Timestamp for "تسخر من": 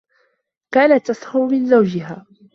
1.07-1.65